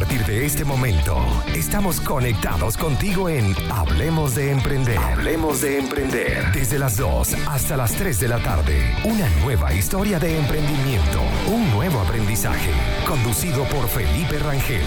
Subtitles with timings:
[0.00, 1.16] partir de este momento,
[1.54, 4.98] estamos conectados contigo en Hablemos de Emprender.
[4.98, 6.52] Hablemos de Emprender.
[6.52, 8.94] Desde las 2 hasta las 3 de la tarde.
[9.04, 11.22] Una nueva historia de emprendimiento.
[11.50, 12.72] Un nuevo aprendizaje.
[13.08, 14.82] Conducido por Felipe Rangel.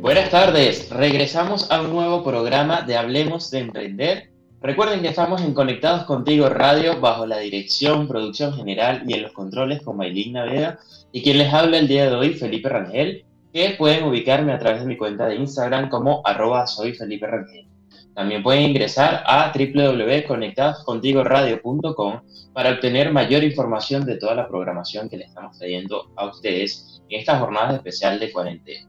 [0.00, 4.35] Buenas tardes, regresamos a un nuevo programa de Hablemos de Emprender.
[4.62, 9.32] Recuerden que estamos en Conectados Contigo Radio bajo la dirección, producción general y en los
[9.32, 10.78] controles con Maylin Naveda
[11.12, 14.80] y quien les habla el día de hoy, Felipe Rangel, que pueden ubicarme a través
[14.80, 17.66] de mi cuenta de Instagram como arroba soy Felipe Rangel.
[18.14, 22.22] También pueden ingresar a www.conectadoscontigoradio.com
[22.54, 27.20] para obtener mayor información de toda la programación que le estamos trayendo a ustedes en
[27.20, 28.88] esta jornada especial de cuarentena.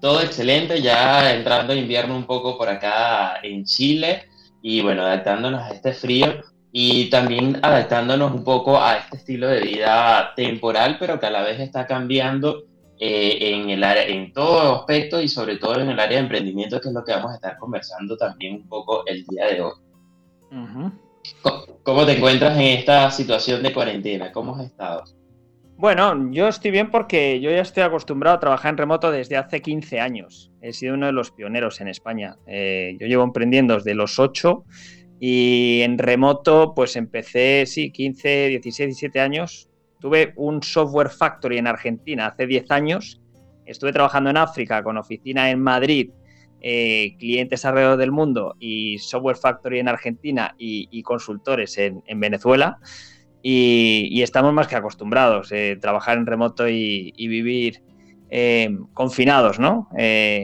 [0.00, 4.24] Todo excelente, ya entrando invierno un poco por acá en Chile
[4.60, 6.42] y bueno, adaptándonos a este frío
[6.72, 11.42] y también adaptándonos un poco a este estilo de vida temporal, pero que a la
[11.42, 12.64] vez está cambiando
[13.06, 16.80] eh, en, el área, en todo aspecto y sobre todo en el área de emprendimiento,
[16.80, 19.72] que es lo que vamos a estar conversando también un poco el día de hoy.
[21.82, 24.32] ¿Cómo, te encuentras en esta situación de cuarentena?
[24.32, 25.04] ¿Cómo has estado?
[25.76, 29.60] Bueno, yo estoy bien porque yo ya estoy acostumbrado a trabajar en remoto desde hace
[29.60, 30.50] 15 años.
[30.62, 32.36] He sido uno de los pioneros en España.
[32.46, 34.64] Eh, yo llevo emprendiendo desde los 8
[35.20, 39.68] y en remoto pues empecé, sí, 15, 16, 17 años
[40.04, 43.22] Tuve un software factory en Argentina hace 10 años.
[43.64, 46.10] Estuve trabajando en África con oficina en Madrid,
[46.60, 52.76] eh, clientes alrededor del mundo y software factory en Argentina y, consultores en, Venezuela.
[53.42, 57.82] Y, estamos más que acostumbrados a eh, trabajar en remoto y, vivir
[58.28, 59.88] eh, confinados, ¿no?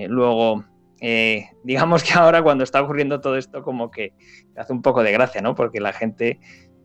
[0.09, 0.65] luego,
[1.65, 4.15] digamos que ahora cuando está ocurriendo todo esto, como que
[4.57, 5.55] hace un poco de gracia, ¿no?
[5.55, 6.41] Porque la gente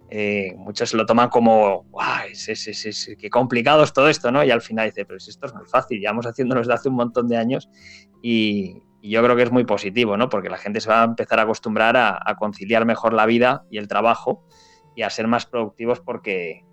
[0.09, 2.27] eh, muchos lo toman como, ¡guau!
[2.29, 4.43] Es, qué complicado es todo esto, ¿no?
[4.43, 7.27] Y al final dice, pero esto es muy fácil, llevamos haciéndolo desde hace un montón
[7.27, 7.69] de años
[8.21, 10.29] y, yo creo que es muy positivo, ¿no?
[10.29, 13.77] Porque la gente se va a empezar a acostumbrar a, conciliar mejor la vida y
[13.77, 14.47] el trabajo
[14.95, 16.63] y a ser más productivos porque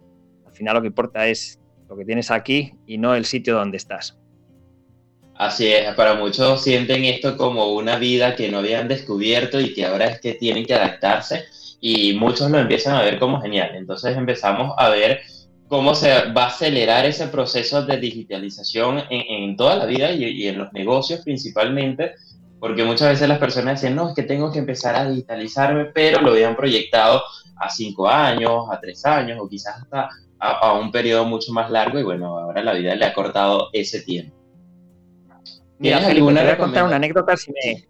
[0.47, 1.61] al final lo que importa es
[1.91, 4.19] lo que tienes aquí y no el sitio donde estás.
[5.35, 9.85] Así es, para muchos sienten esto como una vida que no habían descubierto y que
[9.85, 11.45] ahora es que tienen que adaptarse
[11.85, 13.73] y muchos lo empiezan a ver como genial.
[13.75, 15.21] Entonces empezamos a ver
[15.67, 20.59] cómo se va a acelerar ese proceso de digitalización en, toda la vida y, en
[20.59, 22.13] los negocios principalmente,
[22.61, 26.21] porque muchas veces las personas dicen, no, es que tengo que empezar a digitalizarme, pero
[26.21, 27.21] lo habían proyectado
[27.57, 31.99] a cinco años, a tres años o quizás hasta a, un periodo mucho más largo
[31.99, 34.37] y bueno, ahora la vida le ha cortado ese tiempo.
[35.79, 37.89] Mira, alguna te voy a contar una anécdota si me,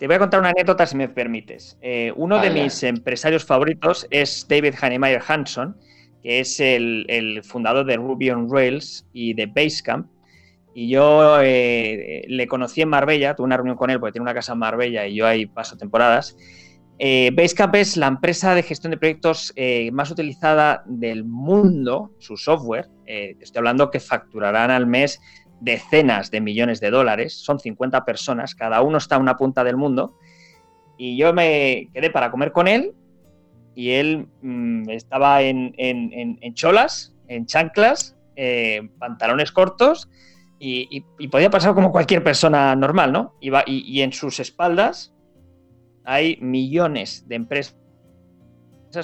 [0.00, 1.76] te voy a contar una anécdota si me permites.
[1.82, 5.76] Eh, uno de mis empresarios favoritos es David Hannemeyer Hanson,
[6.22, 10.10] que es el, fundador de Ruby on Rails y de Basecamp.
[10.74, 14.32] Y yo eh, le conocí en Marbella, tuve una reunión con él porque tiene una
[14.32, 16.34] casa en Marbella y yo ahí paso temporadas.
[16.98, 19.52] Eh, Basecamp es la empresa de gestión de proyectos
[19.92, 22.88] más utilizada del mundo, su software.
[23.04, 25.20] estoy hablando que facturarán al mes
[25.60, 29.76] decenas de millones de dólares, son 50 personas, cada uno está a una punta del
[29.76, 30.16] mundo,
[30.96, 32.92] y yo me quedé para comer con él
[33.74, 35.72] y él mm, estaba en,
[36.52, 40.10] cholas, en chanclas, eh, pantalones cortos
[40.58, 43.34] y, podía pasar como cualquier persona normal, ¿no?
[43.40, 45.14] Y, y, en sus espaldas
[46.04, 47.74] hay millones de empresas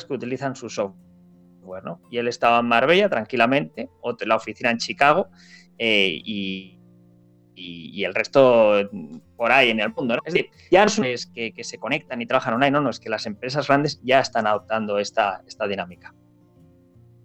[0.06, 2.02] que utilizan su software, ¿no?
[2.10, 5.28] Y él estaba en Marbella tranquilamente, o la oficina en Chicago,
[5.78, 6.72] eh, y,
[8.04, 8.88] el resto
[9.36, 10.16] por ahí en el mundo.
[10.16, 10.22] ¿no?
[10.24, 13.08] Es decir, ya no es que, se conectan y trabajan online, no, no, es que
[13.08, 16.14] las empresas grandes ya están adoptando esta, esta dinámica.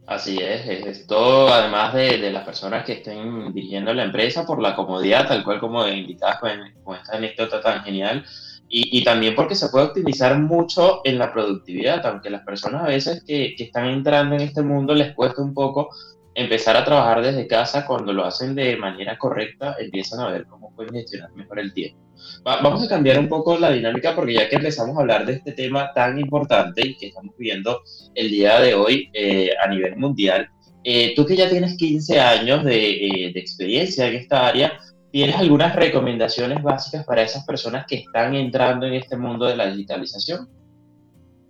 [0.07, 4.75] Así es, es todo además de, las personas que estén dirigiendo la empresa por la
[4.75, 8.25] comodidad, tal cual como indicabas con, esta anécdota tan genial,
[8.73, 13.23] y, también porque se puede optimizar mucho en la productividad, aunque las personas a veces
[13.25, 15.89] que están entrando en este mundo les cuesta un poco
[16.33, 20.73] empezar a trabajar desde casa, cuando lo hacen de manera correcta, empiezan a ver cómo
[20.75, 21.99] pueden gestionar mejor el tiempo.
[22.43, 25.51] vamos a cambiar un poco la dinámica porque ya que empezamos a hablar de este
[25.51, 27.81] tema tan importante y que estamos viviendo
[28.15, 30.47] el día de hoy eh, a nivel mundial,
[30.83, 34.79] eh, tú que ya tienes 15 años de, eh, de experiencia en esta área,
[35.11, 39.69] ¿tienes algunas recomendaciones básicas para esas personas que están entrando en este mundo de la
[39.69, 40.49] digitalización?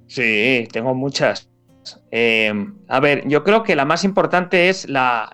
[0.08, 1.51] Sí, tengo muchas.
[2.12, 2.54] Eh,
[2.88, 5.34] a ver, yo creo que la más importante es la,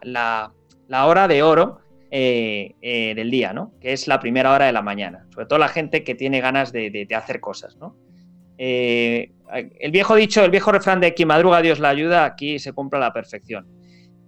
[0.89, 1.79] hora de oro
[2.11, 3.73] eh, eh, del día, ¿no?
[3.81, 5.25] Que es la primera hora de la mañana.
[5.33, 7.95] Sobre todo la gente que tiene ganas de, hacer cosas, ¿no?
[8.59, 12.97] el viejo dicho, el viejo refrán de quien madruga Dios la ayuda, aquí se cumple
[12.97, 13.67] a la perfección.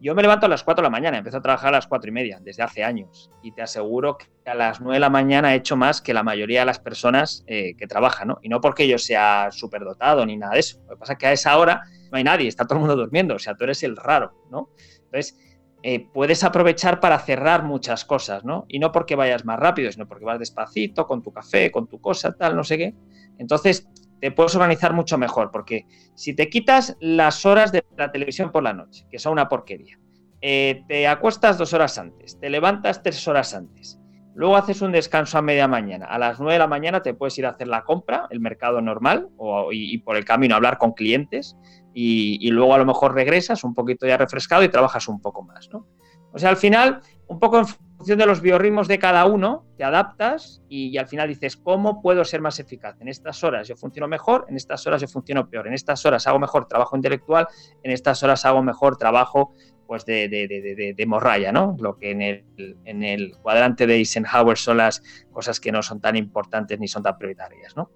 [0.01, 2.09] Yo me levanto a las 4 de la mañana, empiezo a trabajar a las 4
[2.09, 5.53] y media desde hace años y te aseguro que a las 9 de la mañana
[5.53, 8.39] he hecho más que la mayoría de las personas que trabajan, ¿no?
[8.41, 10.79] Y no porque yo sea superdotado ni nada de eso.
[10.87, 12.95] Lo que pasa es que a esa hora no hay nadie, está todo el mundo
[12.95, 14.69] durmiendo, o sea, tú eres el raro, ¿no?
[15.05, 15.37] Entonces,
[15.81, 18.65] eh, puedes aprovechar para cerrar muchas cosas, ¿no?
[18.67, 22.01] Y no porque vayas más rápido, sino porque vas despacito, con tu café, con tu
[22.01, 22.95] cosa, tal, no sé qué.
[23.37, 23.87] Entonces,
[24.19, 25.85] te puedes organizar mucho mejor, porque
[26.15, 29.99] si te quitas las horas de la televisión por la noche, que son una porquería,
[30.41, 33.99] eh, te acuestas dos horas antes, te levantas tres horas antes,
[34.39, 36.05] Luego haces un descanso a media mañana.
[36.05, 38.79] A las 9 de la mañana te puedes ir a hacer la compra, el mercado
[38.79, 39.27] normal,
[39.69, 41.57] y, por el camino hablar con clientes.
[41.93, 45.69] Y, luego a lo mejor regresas un poquito ya refrescado y trabajas un poco más.
[45.73, 45.87] ¿no?
[46.31, 47.63] O sea, al final, un poco
[47.99, 52.23] función de los biorritmos de cada uno, te adaptas y, al final dices, ¿cómo puedo
[52.23, 52.95] ser más eficaz?
[53.01, 56.25] En estas horas yo funciono mejor, en estas horas yo funciono peor, en estas horas
[56.25, 57.45] hago mejor trabajo intelectual,
[57.83, 59.53] en estas horas hago mejor trabajo
[59.85, 61.75] pues de, de, morralla, ¿no?
[61.77, 62.45] Lo que en el,
[62.85, 67.03] en el cuadrante de Eisenhower son las cosas que no son tan importantes ni son
[67.03, 67.91] tan prioritarias, ¿no?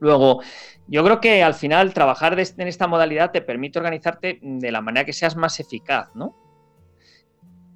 [0.00, 0.40] Luego,
[0.86, 5.04] yo creo que al final trabajar en esta modalidad te permite organizarte de la manera
[5.04, 6.36] que seas más eficaz, ¿no?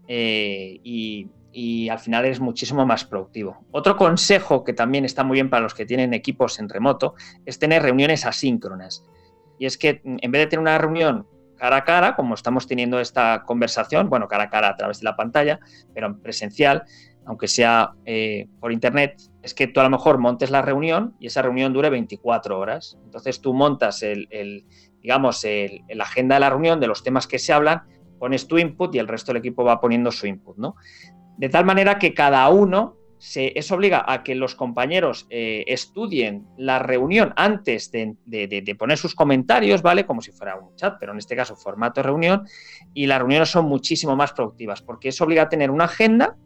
[0.06, 3.64] Eh, y, y, al final eres muchísimo más productivo.
[3.70, 7.14] Otro consejo que también está muy bien para los que tienen equipos en remoto
[7.44, 9.04] es tener reuniones asíncronas.
[9.58, 11.26] Y es que en vez de tener una reunión
[11.60, 15.04] cara a cara, como estamos teniendo esta conversación, bueno, cara a cara a través de
[15.04, 15.60] la pantalla,
[15.92, 16.84] pero en presencial,
[17.26, 21.26] aunque sea eh, por internet, es que tú a lo mejor montes la reunión y
[21.26, 22.98] esa reunión dure 24 horas.
[23.04, 24.64] Entonces tú montas el,
[25.02, 27.82] digamos, el, agenda de la reunión, de los temas que se hablan,
[28.18, 30.76] pones tu input y el resto del equipo va poniendo su input, ¿no?
[31.38, 36.46] De tal manera que cada uno se, eso obliga a que los compañeros eh, estudien
[36.56, 40.06] la reunión antes de, poner sus comentarios, ¿vale?
[40.06, 42.46] Como si fuera un chat, pero en este caso formato de reunión,
[42.94, 46.36] y las reuniones son muchísimo más productivas, porque eso obliga a tener una agenda,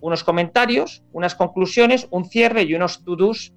[0.00, 3.52] unos comentarios, unas conclusiones, un cierre y unos to-dos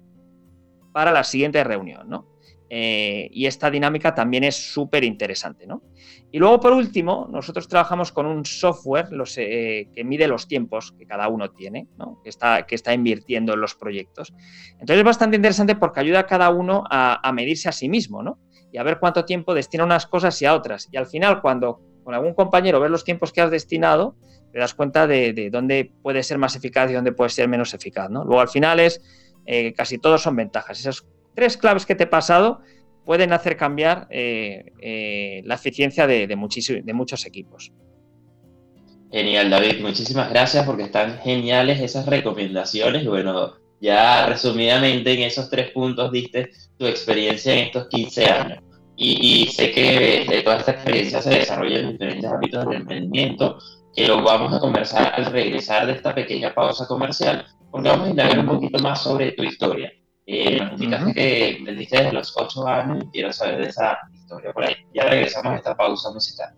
[0.92, 2.33] para la siguiente reunión, ¿no?
[2.70, 5.82] Eh, y esta dinámica también es súper interesante, ¿no?
[6.32, 11.06] Y luego, por último, nosotros trabajamos con un software eh, que mide los tiempos que
[11.06, 11.86] cada uno tiene,
[12.22, 14.34] que, está, que está invirtiendo en los proyectos.
[14.72, 18.40] Entonces es bastante interesante porque ayuda a cada uno a, medirse a sí mismo ¿no?
[18.72, 20.88] y a ver cuánto tiempo destina a unas cosas y a otras.
[20.90, 24.16] Y al final, cuando con algún compañero ves los tiempos que has destinado,
[24.52, 28.10] te das cuenta de, dónde puede ser más eficaz y dónde puede ser menos eficaz.
[28.10, 28.24] ¿no?
[28.24, 29.00] Luego, al final, es
[29.46, 30.80] eh, casi todos son ventajas.
[30.80, 32.60] Esas tres claves que te he pasado
[33.04, 37.72] pueden hacer cambiar eh, eh, la eficiencia de, de, muchos equipos.
[39.12, 39.80] Genial, David.
[39.82, 43.04] Muchísimas gracias porque están geniales esas recomendaciones.
[43.04, 48.58] Y bueno, ya resumidamente en esos tres puntos diste tu experiencia en estos 15 años.
[48.96, 53.58] Y, sé que de toda esta experiencia se desarrolla en diferentes ámbitos del emprendimiento,
[53.94, 58.10] que lo vamos a conversar al regresar de esta pequeña pausa comercial, porque vamos a
[58.10, 59.92] indagar un poquito más sobre tu historia.
[60.26, 64.52] Eh, nos indicaste que vendiste desde los 8 años y quiero saber de esa historia
[64.52, 64.74] por ahí.
[64.94, 66.54] Ya regresamos a esta pausa musical.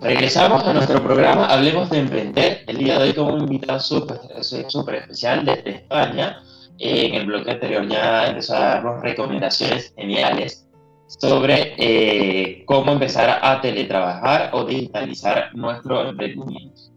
[0.00, 2.64] Regresamos a nuestro programa Hablemos de Emprender.
[2.66, 6.42] El día de hoy con un invitado súper especial desde España.
[6.78, 10.66] en el bloque anterior ya empezó a darnos recomendaciones geniales
[11.06, 16.95] sobre eh, cómo empezar a teletrabajar o digitalizar nuestro emprendimiento.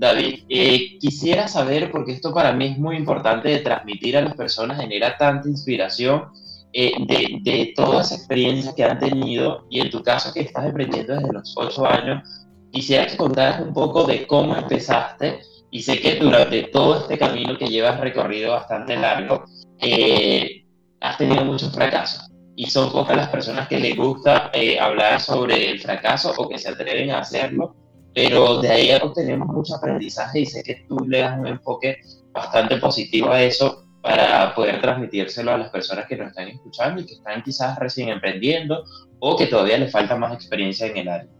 [0.00, 4.34] David, eh, quisiera saber, porque esto para mí es muy importante de transmitir a las
[4.34, 6.30] personas, genera tanta inspiración,
[6.72, 10.70] eh, de, de, toda esa experiencia que han tenido y en tu caso que estás
[10.70, 12.26] aprendiendo desde los ocho años,
[12.72, 15.40] quisiera que contaras un poco de cómo empezaste
[15.70, 19.44] y sé que durante todo este camino que llevas recorrido bastante largo,
[19.80, 20.64] eh,
[21.02, 22.26] has tenido muchos fracasos
[22.56, 26.58] y son pocas las personas que les gusta eh, hablar sobre el fracaso o que
[26.58, 27.76] se atreven a hacerlo,
[28.14, 31.98] pero de ahí obtenemos mucho aprendizaje y sé que tú le das un enfoque
[32.32, 37.06] bastante positivo a eso para poder transmitírselo a las personas que nos están escuchando y
[37.06, 38.84] que están quizás recién emprendiendo
[39.20, 41.30] o que todavía les falta más experiencia en el área.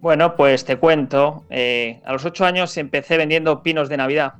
[0.00, 1.46] Bueno, pues te cuento.
[1.50, 4.34] Eh, a los ocho años empecé vendiendo pinos de Navidad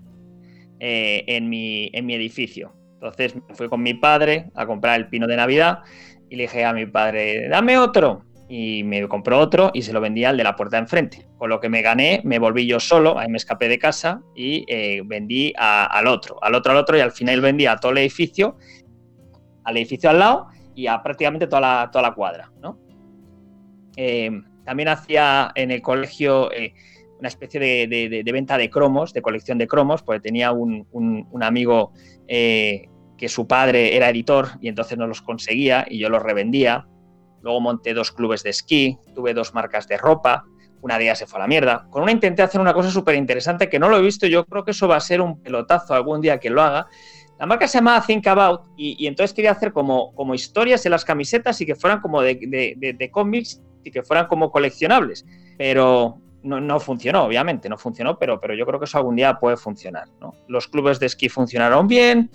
[0.81, 2.73] eh, en, mi, en mi edificio.
[2.95, 5.81] Entonces me fui con mi padre a comprar el pino de Navidad
[6.29, 10.01] y le dije a mi padre, dame otro y me compró otro y se lo
[10.01, 11.27] vendía al de la puerta de enfrente.
[11.37, 14.65] Con lo que me gané, me volví yo solo, ahí me escapé de casa y
[14.69, 17.99] eh, vendí al otro, al otro, al otro y al final vendí a todo el
[17.99, 18.57] edificio,
[19.65, 22.53] al edificio al lado y a prácticamente toda la, toda la cuadra.
[23.97, 24.31] Eh,
[24.65, 26.75] también hacía en el colegio eh,
[27.19, 30.87] una especie de, venta de cromos, de colección de cromos, porque tenía un,
[31.41, 31.93] amigo
[32.29, 36.87] que su padre era editor y entonces no los conseguía y yo los revendía
[37.47, 40.47] Luego monté dos clubes de esquí, tuve dos marcas de ropa,
[40.83, 41.87] una de ellas se fue a la mierda.
[41.91, 44.65] Con una intenté hacer una cosa súper interesante que no lo he visto, yo creo
[44.65, 46.89] que eso va a ser un pelotazo algún día que lo haga.
[47.39, 51.05] La marca se llamaba Think About y, entonces quería hacer como, como historias en las
[51.05, 52.35] camisetas y que fueran como de,
[52.77, 55.25] de, cómics y que fueran como coleccionables.
[55.57, 59.57] Pero no, funcionó, obviamente, no funcionó, pero, pero yo creo que eso algún día puede
[59.57, 60.09] funcionar.
[60.49, 62.29] Los clubes de esquí funcionaron bien.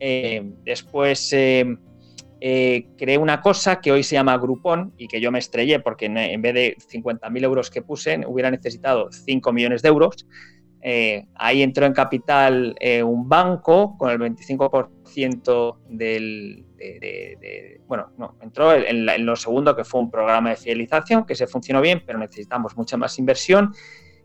[0.00, 1.76] Eh, después eh,
[2.46, 6.04] eh, creé una cosa que hoy se llama Groupon y que yo me estrellé porque
[6.04, 10.26] en, vez de 50.000 euros que puse, hubiera necesitado 5 millones de euros.
[10.82, 16.66] Eh, ahí entró en capital eh, un banco con el 25% del...
[17.86, 21.46] bueno, no, entró en, en, lo segundo que fue un programa de fidelización que se
[21.46, 23.72] funcionó bien, pero necesitamos mucha más inversión.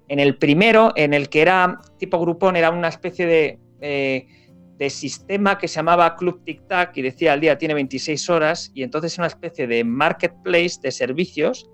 [0.09, 4.27] En el primero, en el que era tipo Groupon, era una especie de
[4.79, 8.71] de sistema que se llamaba Club Tic Tac y decía al día tiene 26 horas
[8.73, 11.69] y entonces una especie de marketplace de servicios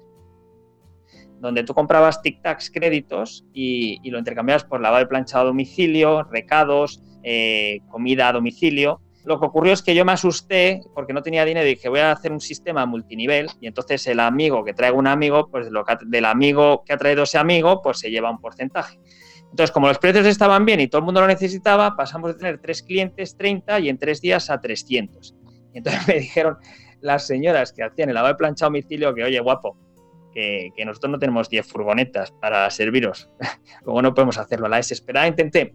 [1.40, 6.24] donde tú comprabas Tic Tacs créditos y, lo intercambiabas por lavado y planchado a domicilio,
[6.24, 9.02] recados, eh, comida a domicilio.
[9.24, 12.00] Lo que ocurrió es que yo me asusté porque no tenía dinero y dije voy
[12.00, 15.84] a hacer un sistema multinivel y entonces el amigo que trae un amigo, pues lo
[16.08, 18.98] del amigo que ha traído ese amigo, pues se lleva un porcentaje.
[19.56, 22.58] Entonces, como los precios estaban bien y todo el mundo lo necesitaba, pasamos de tener
[22.58, 25.34] tres clientes 30 y en tres días a 300.
[25.74, 26.58] Y entonces me dijeron
[27.00, 29.78] las señoras que hacían el lavado de plancha a domicilio que, oye, guapo,
[30.34, 33.30] que, nosotros no tenemos 10 furgonetas para serviros.
[33.86, 34.66] Luego no podemos hacerlo.
[34.66, 35.74] A la desesperada intenté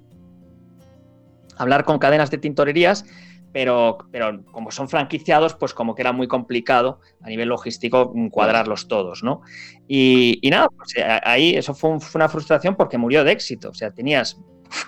[1.56, 3.06] hablar con cadenas de tintorerías
[3.52, 8.88] pero, pero como son franquiciados, pues como que era muy complicado a nivel logístico cuadrarlos
[8.88, 9.42] todos, ¿no?
[9.88, 13.90] Y, nada, pues eh, ahí eso fue, una frustración porque murió de éxito, o sea,
[13.90, 14.40] tenías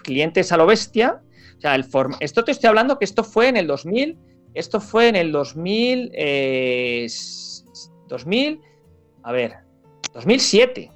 [0.05, 1.23] clientes a lo bestia,
[1.59, 1.85] o sea, el
[2.21, 4.19] esto te estoy hablando que esto fue en el 2000,
[4.55, 6.13] esto fue en el 2000,
[8.09, 8.61] 2000, eh,
[9.23, 9.57] a ver,
[10.13, 10.91] 2007,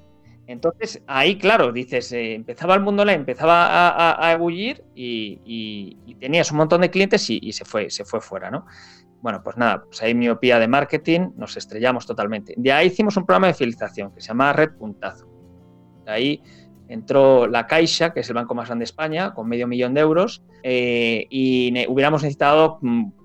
[0.46, 6.50] entonces, ahí, claro, dices, eh, empezaba el mundo online, empezaba a, a, ebullir y, tenías
[6.52, 8.64] un montón de clientes y, se, fue, se fue fuera, ¿no?
[9.20, 12.54] Bueno, pues nada, pues ahí miopía de marketing, nos estrellamos totalmente.
[12.56, 15.26] De ahí hicimos un programa de fidelización que se llama Red Puntazo.
[16.04, 16.42] De ahí
[16.88, 20.00] entró la Caixa, que es el banco más grande de España, con medio millón de
[20.00, 22.78] euros, eh, y hubiéramos necesitado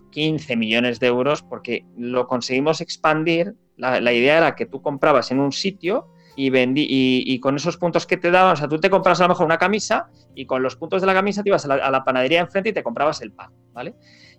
[0.10, 3.54] 15 mm, millones de euros porque lo conseguimos expandir.
[3.78, 8.06] la idea era que tú comprabas en un sitio y, vendí, y, con esos puntos
[8.06, 10.64] que te daban, o sea, tú te compras a lo mejor una camisa y con
[10.64, 13.32] los puntos de la camisa te ibas a la, panadería enfrente y te comprabas el
[13.32, 13.96] pan, ¿vale?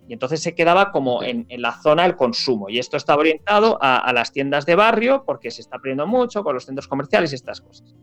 [0.07, 2.69] Y entonces se quedaba como en, la zona del consumo.
[2.69, 6.55] Y esto está orientado a, las tiendas de barrio porque se está aprendiendo mucho con
[6.55, 7.95] los centros comerciales y estas cosas.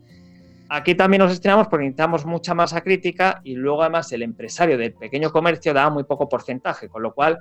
[0.73, 4.93] Aquí también nos destinamos porque necesitamos mucha masa crítica y luego además el empresario del
[4.93, 7.37] pequeño comercio daba muy poco porcentaje, con lo cual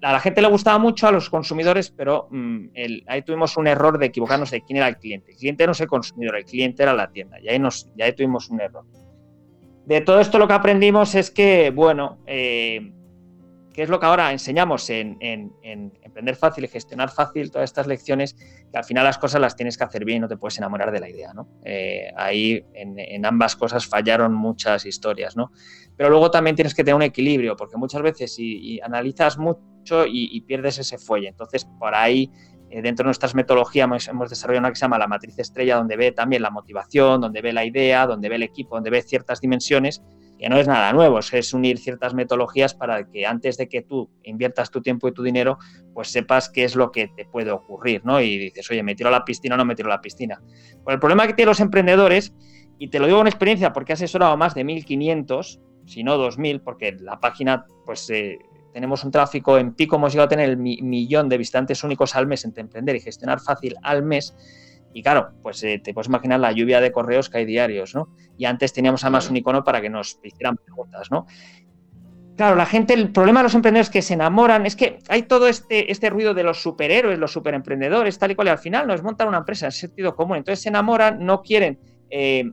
[0.00, 2.66] a la gente le gustaba mucho a los consumidores, pero mm,
[3.08, 5.32] ahí tuvimos un error de equivocarnos de quién era el cliente.
[5.32, 8.48] El cliente no es el consumidor, el cliente era la tienda y ahí, nos, tuvimos
[8.50, 8.84] un error.
[9.86, 12.92] De todo esto lo que aprendimos es que, bueno, eh,
[13.82, 15.18] es lo que ahora enseñamos en,
[15.62, 19.78] Emprender Fácil y Gestionar Fácil, todas estas lecciones, que al final las cosas las tienes
[19.78, 21.48] que hacer bien y no te puedes enamorar de la idea, ¿no?
[21.64, 25.52] Eh, ahí en, ambas cosas fallaron muchas historias, ¿no?
[25.96, 30.40] Pero luego también tienes que tener un equilibrio, porque muchas veces si analizas mucho y,
[30.42, 32.30] pierdes ese fuelle, entonces por ahí
[32.70, 35.76] eh, dentro de nuestras metodologías hemos, hemos, desarrollado una que se llama la matriz estrella,
[35.76, 39.02] donde ve también la motivación, donde ve la idea, donde ve el equipo, donde ve
[39.02, 40.02] ciertas dimensiones
[40.40, 44.08] que no es nada nuevo, es unir ciertas metodologías para que antes de que tú
[44.22, 45.58] inviertas tu tiempo y tu dinero,
[45.92, 48.22] pues sepas qué es lo que te puede ocurrir, ¿no?
[48.22, 50.40] Y dices, oye, ¿me tiro a la piscina o no me tiro a la piscina?
[50.82, 52.32] Pues el problema que tienen los emprendedores,
[52.78, 56.62] y te lo digo con experiencia porque he asesorado más de 1.500, si no 2.000,
[56.64, 58.38] porque la página, pues eh,
[58.72, 62.26] tenemos un tráfico en pico, hemos llegado a tener el millón de visitantes únicos al
[62.26, 64.34] mes entre emprender y gestionar fácil al mes,
[64.92, 68.08] y claro, pues eh, te puedes imaginar la lluvia de correos que hay diarios, ¿no?
[68.36, 71.26] Y antes teníamos además un icono para que nos hicieran preguntas, ¿no?
[72.36, 75.46] Claro, la gente, el problema de los emprendedores que se enamoran es que hay todo
[75.46, 78.94] este, este ruido de los superhéroes, los superemprendedores, tal y cual, y al final no
[78.94, 80.38] es montar una empresa en sentido común.
[80.38, 81.78] Entonces se enamoran, no quieren
[82.08, 82.50] eh,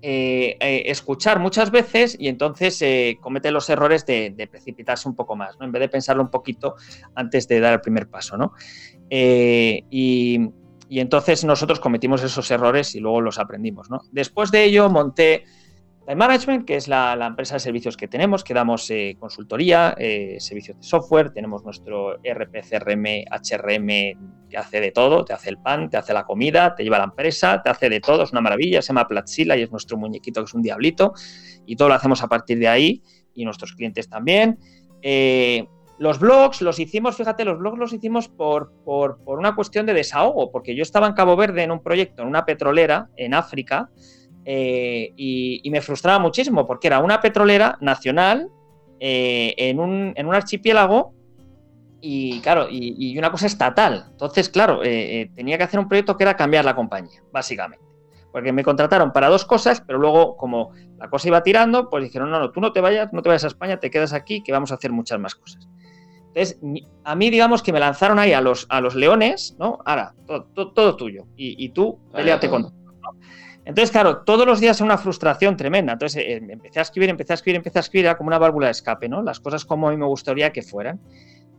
[0.00, 2.82] eh, escuchar muchas veces y entonces
[3.20, 5.66] cometen los errores de, precipitarse un poco más, ¿no?
[5.66, 6.76] En vez de pensarlo un poquito
[7.14, 8.52] antes de dar el primer paso, ¿no?
[9.10, 10.50] y,
[10.88, 13.90] y entonces nosotros cometimos esos errores y luego los aprendimos.
[13.90, 14.02] ¿no?
[14.12, 15.44] Después de ello monté
[16.06, 20.36] Time Management, que es la, empresa de servicios que tenemos, que damos eh, consultoría, eh,
[20.38, 23.88] servicios de software, tenemos nuestro RP, CRM, HRM,
[24.50, 27.00] que hace de todo, te hace el pan, te hace la comida, te lleva a
[27.00, 29.96] la empresa, te hace de todo, es una maravilla, se llama Platzilla y es nuestro
[29.96, 31.14] muñequito que es un diablito,
[31.64, 34.58] y todo lo hacemos a partir de ahí, y nuestros clientes también.
[35.00, 35.66] Eh,
[35.98, 40.50] los blogs los hicimos, fíjate, los blogs los hicimos por, por, una cuestión de desahogo,
[40.50, 43.90] porque yo estaba en Cabo Verde en un proyecto, en una petrolera en África,
[44.44, 48.50] eh, y, me frustraba muchísimo, porque era una petrolera nacional
[49.00, 51.14] eh, en, un, en, un, archipiélago
[52.00, 54.06] y, claro, y, una cosa estatal.
[54.10, 57.84] Entonces, claro, eh, tenía que hacer un proyecto que era cambiar la compañía, básicamente.
[58.32, 62.32] Porque me contrataron para dos cosas, pero luego, como la cosa iba tirando, pues dijeron,
[62.32, 64.50] no, no, tú no te vayas, no te vayas a España, te quedas aquí, que
[64.50, 65.68] vamos a hacer muchas más cosas.
[66.34, 66.58] Entonces,
[67.04, 69.78] a mí, digamos que me lanzaron ahí a los, a los leones, ¿no?
[69.84, 71.26] Ahora, todo, tuyo.
[71.36, 72.72] Y, tú, peleate con
[73.64, 75.92] Entonces, claro, todos los días es una frustración tremenda.
[75.92, 78.66] Entonces, eh, empecé a escribir, empecé a escribir, empecé a escribir, era como una válvula
[78.66, 79.22] de escape, ¿no?
[79.22, 81.00] Las cosas como a mí me gustaría que fueran.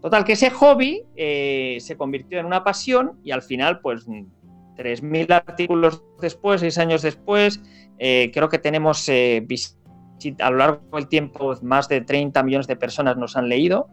[0.02, 5.32] Total, que ese hobby eh, se convirtió en una pasión y al final, pues, 3.000
[5.32, 7.62] artículos después, seis años después,
[7.98, 13.16] eh, creo que tenemos a lo largo del tiempo más de 30 millones de personas
[13.16, 13.88] nos han leído.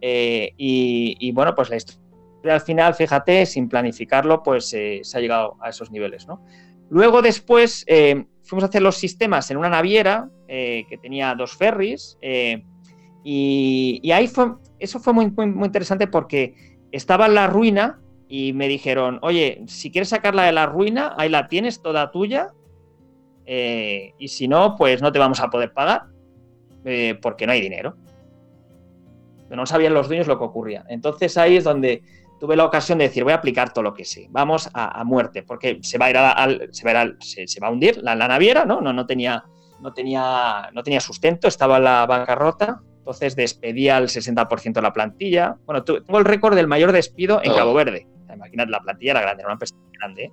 [0.00, 2.04] Eh, y, bueno, pues la historia
[2.44, 6.26] al final, fíjate, sin planificarlo, pues eh, se ha llegado a esos niveles.
[6.88, 12.18] Luego después eh, fuimos a hacer los sistemas en una naviera que tenía dos ferries
[13.24, 18.68] y, ahí fue, eso fue muy, muy, interesante porque estaba en la ruina y me
[18.68, 22.52] dijeron, oye, si quieres sacarla de la ruina, ahí la tienes toda tuya
[23.44, 26.02] y si no, pues no te vamos a poder pagar
[27.20, 27.96] porque no hay dinero
[29.50, 30.84] no sabían los dueños lo que ocurría.
[30.88, 32.02] Entonces ahí es donde
[32.40, 35.42] tuve la ocasión de decir, voy a aplicar todo lo que sé, vamos a, muerte,
[35.42, 38.80] porque se va a ir al, se, va se, va a hundir la, naviera, ¿no?
[38.80, 39.44] No, no, tenía,
[39.80, 45.56] no, tenía, no tenía sustento, estaba la bancarrota, entonces despedía al 60% de la plantilla.
[45.64, 47.54] Bueno, tengo el récord del mayor despido en.
[47.54, 48.06] Cabo Verde.
[48.34, 50.24] Imagínate, la plantilla era grande, era una empresa grande.
[50.24, 50.32] ¿eh?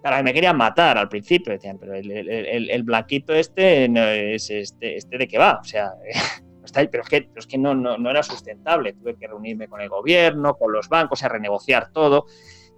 [0.00, 3.86] Claro, me querían matar al principio, decían, pero el, blanquito este,
[4.34, 5.92] es este, este de qué va, o sea,
[6.72, 8.92] pero es que, que no, no, era sustentable.
[8.94, 12.26] Tuve que reunirme con el gobierno, con los bancos, a renegociar todo,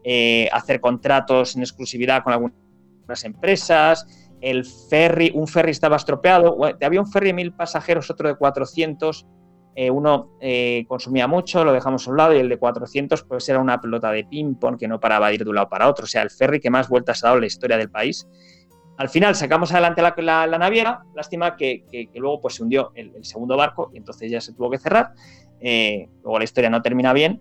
[0.04, 4.06] eh, hacer contratos en exclusividad con algunas empresas.
[4.40, 6.58] El ferry, un ferry estaba estropeado.
[6.80, 9.26] Había un ferry de mil pasajeros, otro de 400.
[9.78, 13.46] Eh, uno eh, consumía mucho, lo dejamos a un lado, y el de 400 pues
[13.46, 16.04] era una pelota de ping-pong que no paraba de ir de un lado para otro.
[16.04, 18.26] O sea, el ferry que más vueltas ha dado en la historia del país.
[18.98, 23.90] Al final sacamos adelante la, naviera, lástima que, luego pues, se hundió el, segundo barco
[23.92, 25.12] y entonces ya se tuvo que cerrar.
[25.60, 27.40] Eh, luego la historia no termina bien,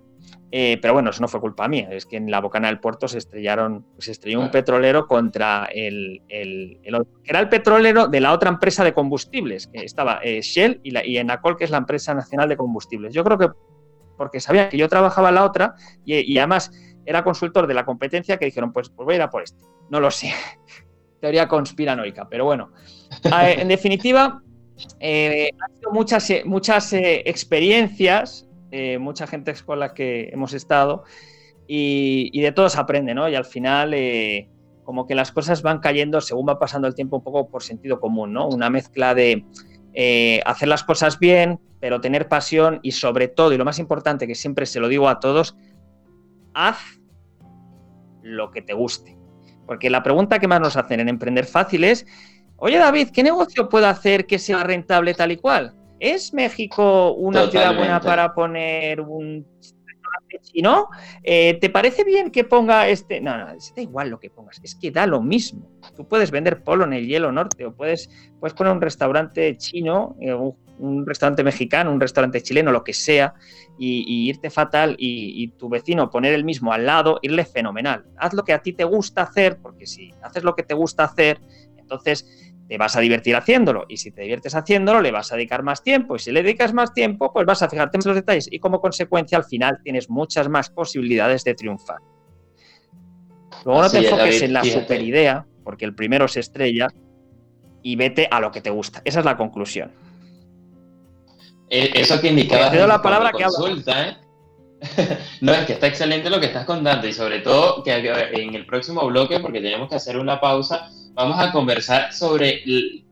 [0.52, 3.08] eh, pero bueno, eso no fue culpa mía, es que en la bocana del puerto
[3.08, 6.80] se estrellaron, se estrelló un petrolero contra el, el,
[7.24, 10.92] que era el petrolero de la otra empresa de combustibles, que estaba eh, Shell y,
[10.92, 13.14] la, y Enacol, que es la empresa nacional de combustibles.
[13.14, 13.50] Yo creo que
[14.18, 16.72] porque sabía que yo trabajaba en la otra y, además
[17.06, 19.62] era consultor de la competencia que dijeron, pues, pues voy a ir a por este.
[19.90, 20.34] No lo sé
[21.20, 22.72] teoría conspiranoica, pero bueno.
[23.24, 24.42] En definitiva,
[25.00, 25.52] eh,
[25.92, 28.48] muchas, eh, muchas eh, experiencias,
[29.00, 31.06] mucha gente con la que hemos estado
[31.66, 33.30] y, de todo se aprende, ¿no?
[33.30, 33.96] Y al final,
[34.84, 38.02] como que las cosas van cayendo según va pasando el tiempo un poco por sentido
[38.02, 38.50] común, ¿no?
[38.50, 39.46] Una mezcla de
[40.46, 44.36] hacer las cosas bien, pero tener pasión y sobre todo, y lo más importante que
[44.36, 45.56] siempre se lo digo a todos,
[46.54, 47.00] haz
[48.24, 49.15] lo que te guste.
[49.66, 52.06] Porque la pregunta que más nos hacen en Emprender Fácil es,
[52.58, 55.74] oye David, ¿qué negocio puedo hacer que sea rentable tal y cual?
[56.00, 60.90] ¿Es México una ciudad buena para poner un restaurante chino,
[61.24, 63.22] eh, ¿te parece bien que ponga este?
[63.22, 65.68] No, no, da igual lo que pongas, es que da lo mismo.
[65.96, 70.16] Tú puedes vender polo en el hielo norte o puedes, puedes poner un restaurante chino,
[70.20, 70.56] eh, un,
[71.06, 73.34] restaurante mexicano, un restaurante chileno, lo que sea,
[73.78, 78.06] y, irte fatal y, y, tu vecino poner el mismo al lado, irle fenomenal.
[78.18, 81.04] Haz lo que a ti te gusta hacer, porque si haces lo que te gusta
[81.04, 81.40] hacer,
[81.78, 85.64] entonces te vas a divertir haciéndolo y si te diviertes haciéndolo le vas a dedicar
[85.64, 88.48] más tiempo y si le dedicas más tiempo pues vas a fijarte en los detalles
[88.50, 92.00] y como consecuencia al final tienes muchas más posibilidades de triunfar.
[93.64, 96.88] Luego no te enfoques en la superidea porque el primero se estrella
[97.82, 99.02] y vete a lo que te gusta.
[99.06, 99.92] Esa es la conclusión.
[101.70, 104.18] Eh, eso que indicaba Te doy la palabra que consulta, ¿eh?
[105.42, 108.66] no, es que está excelente lo que estás contando y sobre todo que en el
[108.66, 112.62] próximo bloque, porque tenemos que hacer una pausa, vamos a conversar sobre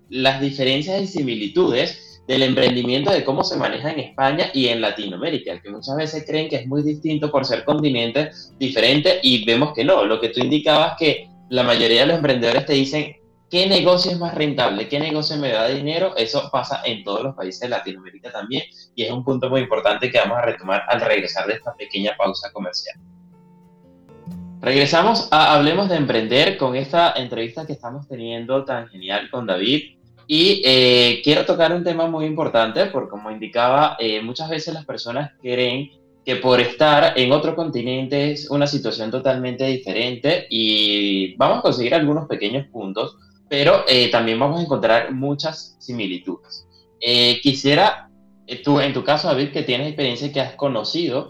[0.10, 5.62] las diferencias y similitudes del emprendimiento de cómo se maneja en España y en Latinoamérica,
[5.62, 9.84] que muchas veces creen que es muy distinto por ser continentes diferentes y vemos que
[9.84, 10.06] no.
[10.06, 13.16] Lo que tú indicabas que la mayoría de los emprendedores te dicen
[13.54, 17.36] qué negocio es más rentable, qué negocio me da dinero, eso pasa en todos los
[17.36, 18.64] países de Latinoamérica también
[18.96, 22.16] y es un punto muy importante que vamos a retomar al regresar de esta pequeña
[22.18, 22.96] pausa comercial.
[24.60, 29.98] Regresamos a Hablemos de Emprender con esta entrevista que estamos teniendo tan genial con David.
[30.26, 34.86] Y eh, quiero tocar un tema muy importante, porque como indicaba, eh, muchas veces las
[34.86, 35.92] personas creen
[36.26, 41.94] que por estar en otro continente es una situación totalmente diferente y vamos a conseguir
[41.94, 43.18] algunos pequeños puntos,
[43.54, 46.66] pero eh, también vamos a encontrar muchas similitudes.
[47.44, 48.10] quisiera,
[48.64, 51.30] tú en tu caso, David, que tienes experiencia que has conocido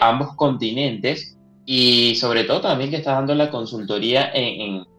[0.00, 4.32] ambos continentes, y sobre todo también que estás dando la consultoría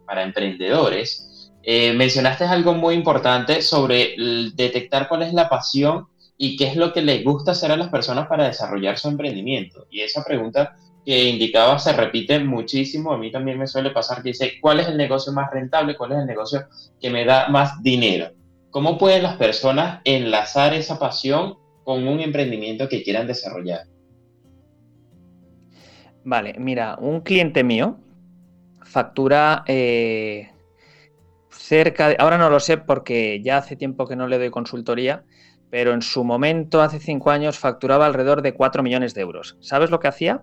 [0.05, 1.51] para emprendedores.
[1.61, 4.15] Eh, mencionaste algo muy importante sobre
[4.53, 6.05] detectar cuál es la pasión
[6.37, 9.87] y qué es lo que les gusta hacer a las personas para desarrollar su emprendimiento.
[9.91, 13.13] Y esa pregunta que indicaba se repite muchísimo.
[13.13, 15.95] A mí también me suele pasar que dice, ¿cuál es el negocio más rentable?
[15.95, 16.67] ¿Cuál es el negocio
[16.99, 18.31] que me da más dinero?
[18.69, 23.87] ¿Cómo pueden las personas enlazar esa pasión con un emprendimiento que quieran desarrollar?
[26.23, 27.97] Vale, mira, un cliente mío
[28.89, 30.49] factura eh,
[31.49, 35.23] cerca de, ahora no lo sé porque ya hace tiempo que no le doy consultoría,
[35.69, 39.57] pero en su momento, hace cinco años, facturaba alrededor de 4 millones de euros.
[39.59, 40.41] ¿Sabes lo que hacía?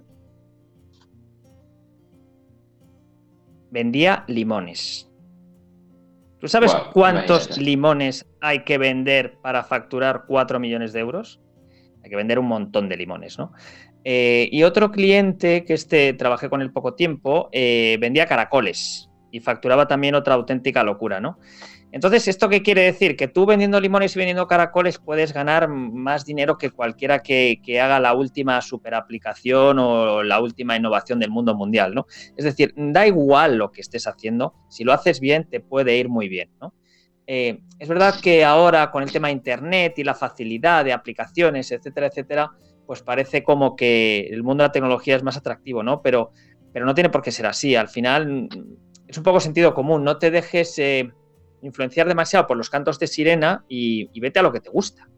[3.77, 5.07] Vendía limones.
[6.41, 11.43] ¿Tú sabes cuántos limones hay que vender para facturar 4 millones de euros?
[12.03, 13.53] Hay que vender un montón de limones, ¿no?
[14.03, 19.41] Eh, y otro cliente que este trabajé con él poco tiempo eh, vendía caracoles y
[19.41, 21.39] facturaba también otra auténtica locura, ¿no?
[21.93, 23.17] Entonces, ¿esto qué quiere decir?
[23.17, 28.01] Que tú vendiendo limones y vendiendo caracoles puedes ganar más dinero que cualquiera que, haga
[28.01, 32.07] la última super aplicación o la última innovación del mundo mundial, ¿no?
[32.37, 36.09] Es decir, da igual lo que estés haciendo, si lo haces bien, te puede ir
[36.09, 36.75] muy bien, ¿no?
[37.27, 41.73] Eh, es verdad que ahora con el tema de Internet y la facilidad de aplicaciones,
[41.73, 42.51] etcétera, etcétera,
[42.87, 46.03] pues parece como que el mundo de la tecnología es más atractivo, ¿no?
[46.03, 46.33] Pero,
[46.73, 47.75] pero no tiene por qué ser así.
[47.75, 48.49] Al final mm,
[49.09, 50.05] es un poco sentido común.
[50.05, 51.11] No te dejes eh,
[51.63, 55.09] influenciar demasiado por los cantos de sirena y, vete a lo que te gusta,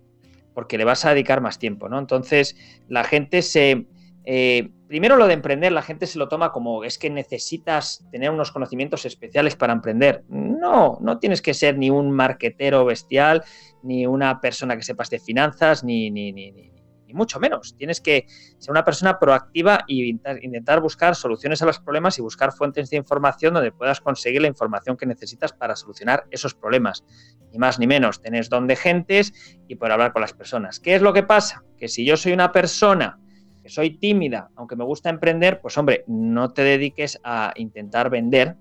[0.54, 1.98] porque le vas a dedicar más tiempo, ¿no?
[1.98, 2.56] Entonces
[2.88, 3.86] la gente se...
[4.30, 8.30] Eh, primero lo de emprender, la gente se lo toma como es que necesitas tener
[8.30, 10.24] unos conocimientos especiales para emprender.
[10.28, 13.42] No, no tienes que ser ni un marquetero bestial,
[13.82, 16.77] ni una persona que sepas de finanzas, ni, ni, ni, ni
[17.14, 17.74] mucho menos.
[17.76, 18.26] Tienes que
[18.58, 22.96] ser una persona proactiva e intentar buscar soluciones a los problemas y buscar fuentes de
[22.96, 27.04] información donde puedas conseguir la información que necesitas para solucionar esos problemas.
[27.52, 29.32] Ni más ni menos, tenés don de gentes
[29.68, 30.80] y poder hablar con las personas.
[30.80, 31.64] ¿Qué es lo que pasa?
[31.76, 33.18] Que si yo soy una persona
[33.62, 38.56] que soy tímida, aunque me gusta emprender, pues hombre, no te dediques a intentar vender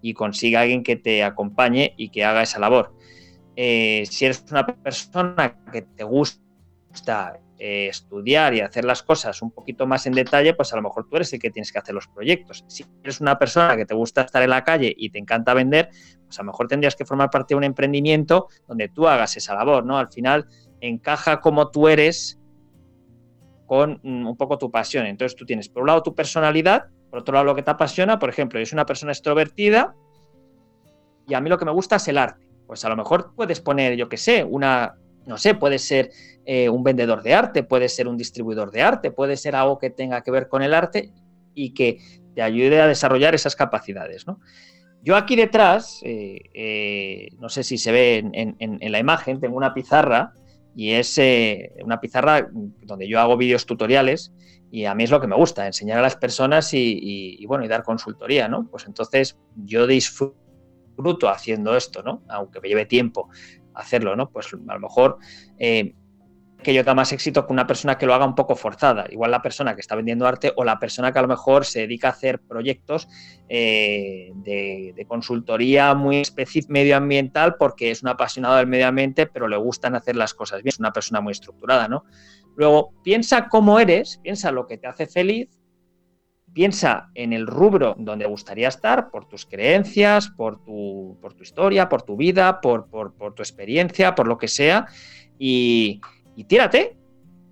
[0.00, 2.94] y consiga alguien que te acompañe y que haga esa labor.
[3.56, 9.52] Eh, si eres una persona que te gusta eh, estudiar y hacer las cosas un
[9.52, 11.94] poquito más en detalle, pues a lo mejor tú eres el que tienes que hacer
[11.94, 12.64] los proyectos.
[12.66, 15.88] Si eres una persona que te gusta estar en la calle y te encanta vender,
[16.26, 19.54] pues a lo mejor tendrías que formar parte de un emprendimiento donde tú hagas esa
[19.54, 19.96] labor, ¿no?
[19.96, 20.48] Al final
[20.80, 22.40] encaja como tú eres
[23.66, 25.06] con mm, un poco tu pasión.
[25.06, 28.18] Entonces tú tienes por un lado tu personalidad, por otro lado lo que te apasiona,
[28.18, 29.94] por ejemplo, yo soy una persona extrovertida
[31.28, 32.44] y a mí lo que me gusta es el arte.
[32.66, 36.10] Pues a lo mejor puedes poner, yo qué sé, una, no sé, puede ser
[36.44, 39.90] eh, un vendedor de arte, puede ser un distribuidor de arte, puede ser algo que
[39.90, 41.12] tenga que ver con el arte
[41.54, 41.98] y que
[42.34, 44.24] te ayude a desarrollar esas capacidades.
[45.02, 49.74] Yo aquí detrás, eh, eh, no sé si se ve en, la imagen, tengo una
[49.74, 50.32] pizarra
[50.74, 51.20] y es
[51.84, 52.48] una pizarra
[52.82, 54.32] donde yo hago vídeos tutoriales
[54.70, 57.68] Y a mí es lo que me gusta, enseñar a las personas y, bueno, y
[57.68, 58.68] dar consultoría, ¿no?
[58.70, 62.22] Pues entonces yo disfruto haciendo esto, ¿no?
[62.28, 63.28] Aunque me lleve tiempo
[63.74, 64.30] hacerlo, ¿no?
[64.30, 65.18] Pues a lo mejor
[65.58, 65.94] eh,
[66.62, 69.06] que yo da más éxito que una persona que lo haga un poco forzada.
[69.10, 71.80] Igual la persona que está vendiendo arte o la persona que a lo mejor se
[71.80, 73.08] dedica a hacer proyectos
[73.48, 76.22] eh, de, consultoría muy
[76.68, 80.72] medioambiental porque es un apasionado del medio ambiente, pero le gustan hacer las cosas bien.
[80.72, 82.04] Es una persona muy estructurada, ¿no?
[82.56, 85.48] Luego, piensa cómo eres, piensa lo que te hace feliz,
[86.54, 91.88] piensa en el rubro donde gustaría estar, por tus creencias, por tu, por tu historia,
[91.88, 94.86] por tu vida, por, por, por tu experiencia, por lo que sea,
[95.38, 96.00] y,
[96.36, 96.96] y tírate.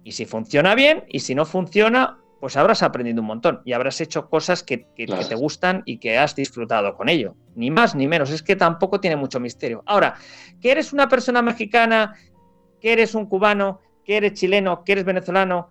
[0.02, 4.00] Y si funciona bien, y si no funciona, pues habrás aprendido un montón y habrás
[4.00, 7.36] hecho cosas que, te gustan y que has disfrutado con ello.
[7.54, 9.82] Ni más ni menos, es que tampoco tiene mucho misterio.
[9.86, 10.14] Ahora,
[10.60, 12.14] que eres una persona mexicana,
[12.80, 15.68] que eres un cubano, que eres chileno, que eres venezolano,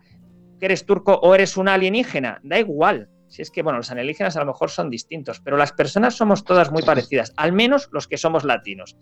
[0.60, 3.10] que eres turco o eres un alienígena, da igual.
[3.30, 6.44] Si es que, bueno, los alienígenas a lo mejor son distintos, pero las personas somos
[6.44, 8.98] todas muy parecidas, al menos los que somos latinos.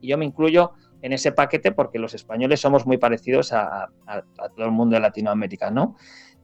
[0.00, 3.88] Y yo me incluyo en ese paquete porque los españoles somos muy parecidos a,
[4.54, 5.96] todo el mundo de Latinoamérica, ¿no?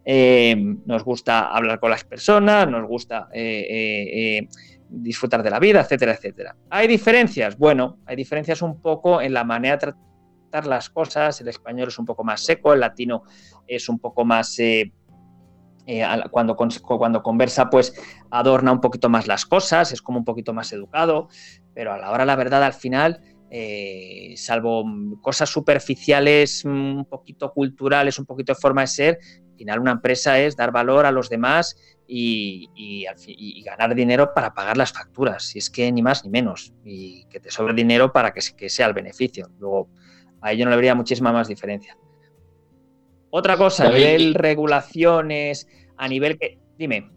[0.04, 4.48] Eh, nos gusta hablar con las personas, nos gusta eh, eh,
[4.88, 6.56] disfrutar de la vida, etcétera, etcétera.
[6.70, 7.56] ¿Hay diferencias?
[7.58, 11.40] Bueno, hay diferencias un poco en la manera de tratar las cosas.
[11.42, 13.24] El español es un poco más seco, el latino
[13.66, 14.58] es un poco más...
[16.30, 17.94] cuando, cuando conversa, pues
[18.30, 21.28] adorna un poquito más las cosas, es como un poquito más educado,
[21.74, 24.84] pero a la hora, la verdad, al final, eh, salvo
[25.20, 29.18] cosas superficiales, un poquito culturales, un poquito de forma de ser,
[29.50, 33.04] al final una empresa es dar valor a los demás y,
[33.64, 37.40] ganar dinero para pagar las facturas, si es que ni más ni menos, y que
[37.40, 39.50] te sobre dinero para que, sea el beneficio.
[39.58, 39.88] Luego,
[40.40, 41.96] a ello no le habría muchísima más diferencia.
[43.34, 45.66] Otra cosa, a nivel regulaciones,
[45.96, 46.58] a nivel que...
[46.76, 47.08] Dime.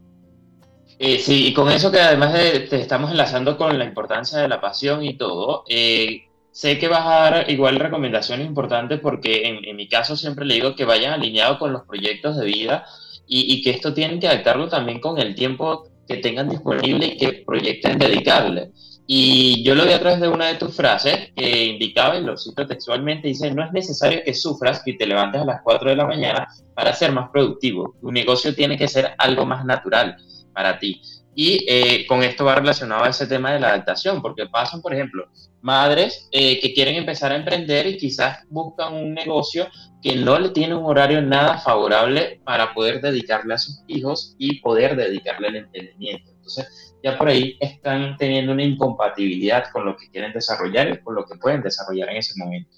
[0.97, 4.61] Eh, sí, y con eso que además te estamos enlazando con la importancia de la
[4.61, 9.89] pasión y todo, eh, sé que vas a dar igual recomendaciones importantes porque en, mi
[9.89, 12.85] caso siempre le digo que vayan alineados con los proyectos de vida
[13.27, 17.43] y, que esto tienen que adaptarlo también con el tiempo que tengan disponible y que
[17.45, 18.71] proyecten dedicarle.
[19.07, 22.37] Y yo lo vi a través de una de tus frases que indicaba, y lo
[22.37, 25.95] cito textualmente, dice, no es necesario que sufras y te levantes a las 4 de
[25.95, 27.95] la mañana para ser más productivo.
[28.01, 30.17] Tu negocio tiene que ser algo más natural
[30.53, 31.01] para ti.
[31.35, 34.93] Y eh, con esto va relacionado a ese tema de la adaptación, porque pasan, por
[34.93, 35.27] ejemplo,
[35.61, 39.67] madres eh, que quieren empezar a emprender y quizás buscan un negocio
[40.01, 44.61] que no le tiene un horario nada favorable para poder dedicarle a sus hijos y
[44.61, 46.31] poder dedicarle el entendimiento.
[46.31, 51.13] Entonces, ya por ahí están teniendo una incompatibilidad con lo que quieren desarrollar y con
[51.13, 52.77] lo que pueden desarrollar en ese momento.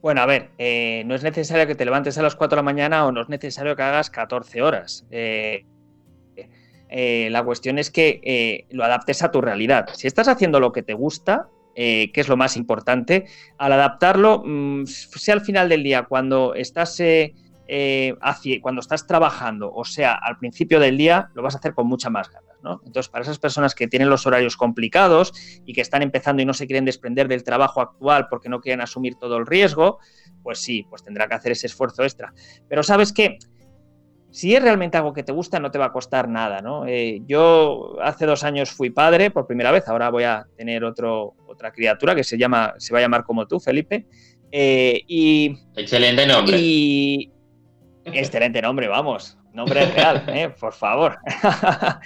[0.00, 2.62] Bueno, a ver, eh, no es necesario que te levantes a las 4 de la
[2.62, 5.04] mañana o no es necesario que hagas 14 horas.
[5.10, 5.64] Eh,
[6.88, 9.88] eh, la cuestión es que lo adaptes a tu realidad.
[9.94, 13.24] Si estás haciendo lo que te gusta, que es lo más importante,
[13.58, 16.96] al adaptarlo, mm, sea al final del día, cuando estás,
[18.60, 22.10] cuando estás trabajando, o sea, al principio del día, lo vas a hacer con mucha
[22.10, 22.54] más ganas.
[22.84, 25.32] Entonces, para esas personas que tienen los horarios complicados
[25.64, 28.80] y que están empezando y no se quieren desprender del trabajo actual porque no quieren
[28.80, 29.98] asumir todo el riesgo,
[30.42, 32.32] pues sí, pues tendrá que hacer ese esfuerzo extra.
[32.68, 33.38] Pero sabes qué?
[34.30, 36.86] Si es realmente algo que te gusta, no te va a costar nada, ¿no?
[36.86, 41.36] Eh, yo hace dos años fui padre por primera vez, ahora voy a tener otro,
[41.46, 44.06] otra criatura que se llama, se va a llamar como tú, Felipe.
[44.50, 46.56] Eh, y, excelente nombre.
[46.58, 47.30] Y
[48.04, 49.38] excelente nombre, vamos.
[49.52, 50.48] Nombre real, ¿eh?
[50.48, 51.18] por favor.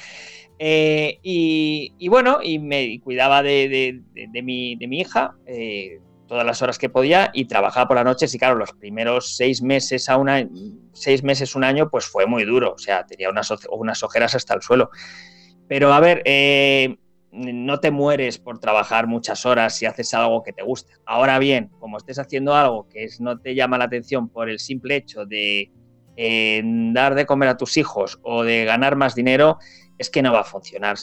[0.60, 4.02] Eh, y, bueno, y me cuidaba de,
[4.42, 8.26] mi, hija eh, todas las horas que podía y trabajaba por la noche.
[8.32, 10.44] Y claro, los primeros seis meses a una,
[10.94, 12.72] seis meses, un año, pues fue muy duro.
[12.72, 14.90] O sea, tenía unas, unas ojeras hasta el suelo.
[15.68, 16.24] Pero a ver,
[17.30, 20.92] no te mueres por trabajar muchas horas si haces algo que te guste.
[21.06, 24.58] Ahora bien, como estés haciendo algo que es, no te llama la atención por el
[24.58, 25.70] simple hecho de
[26.92, 29.58] dar de comer a tus hijos o de ganar más dinero,
[29.98, 30.96] es que no va a funcionar.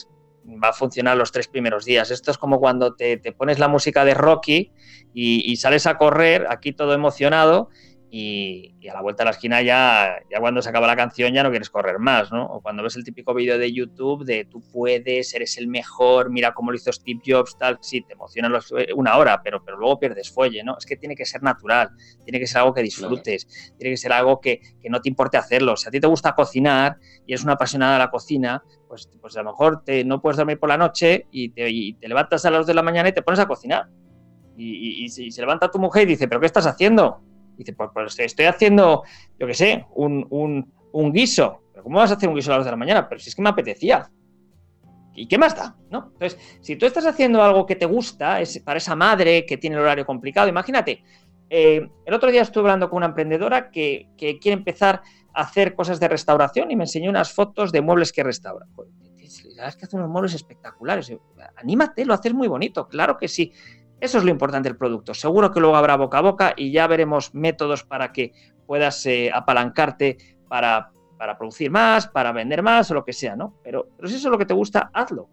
[0.62, 2.10] Va a funcionar los tres primeros días.
[2.10, 4.72] Esto es como cuando te, pones la música de Rocky
[5.12, 7.70] y, sales a correr, aquí todo emocionado,
[8.10, 11.42] y, a la vuelta de la esquina ya, ya cuando se acaba la canción ya
[11.42, 12.46] no quieres correr más, ¿no?
[12.46, 16.54] O cuando ves el típico vídeo de YouTube de tú puedes, eres el mejor, mira
[16.54, 18.48] cómo lo hizo Steve Jobs, tal, sí, te emociona
[18.94, 20.76] una hora, pero, pero luego pierdes fuelle, ¿no?
[20.78, 21.90] Es que tiene que ser natural,
[22.24, 25.36] tiene que ser algo que disfrutes, tiene que ser algo que, que, no te importe
[25.36, 25.76] hacerlo.
[25.76, 29.36] Si a ti te gusta cocinar y eres una apasionada de la cocina, pues, pues
[29.36, 32.44] a lo mejor te, no puedes dormir por la noche y te, y te levantas
[32.44, 33.88] a las 2 de la mañana y te pones a cocinar.
[34.56, 37.20] Y, y, y se levanta tu mujer y dice, ¿pero qué estás haciendo?
[37.56, 39.02] Dice, pues, pues estoy haciendo,
[39.38, 41.62] yo qué sé, un, un, guiso.
[41.72, 43.08] ¿Pero ¿Cómo vas a hacer un guiso a las 2 de la mañana?
[43.08, 44.10] Pero si es que me apetecía.
[45.14, 45.76] ¿Y qué más da?
[45.90, 46.10] ¿no?
[46.12, 49.76] Entonces, si tú estás haciendo algo que te gusta, es para esa madre que tiene
[49.76, 51.02] el horario complicado, imagínate,
[51.48, 55.00] eh, el otro día estuve hablando con una emprendedora que, que, quiere empezar
[55.32, 58.66] a hacer cosas de restauración y me enseñó unas fotos de muebles que restaura.
[58.74, 58.88] Pues,
[59.64, 61.12] es que hace unos muebles espectaculares.
[61.56, 63.52] Anímate, lo haces muy bonito, claro que sí.
[64.00, 65.14] Eso es lo importante del producto.
[65.14, 68.32] Seguro que luego habrá boca a boca y ya veremos métodos para que
[68.66, 70.92] puedas eh, apalancarte para,
[71.38, 73.54] producir más, para vender más o lo que sea, ¿no?
[73.62, 75.28] Pero, pero si eso es lo que te gusta, hazlo.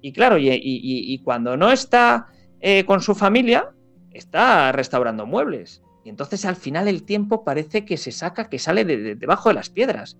[0.00, 2.28] Y claro, y, cuando no está
[2.60, 3.70] eh, con su familia,
[4.12, 5.82] está restaurando muebles.
[6.04, 9.56] Y entonces al final el tiempo parece que se saca, que sale de, debajo de
[9.56, 10.16] las piedras.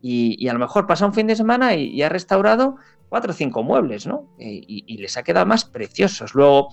[0.00, 2.76] Y, a lo mejor pasa un fin de semana y, ha restaurado
[3.08, 4.28] cuatro o cinco muebles, ¿no?
[4.38, 6.34] Eh, y, les ha quedado más preciosos.
[6.34, 6.68] Luego,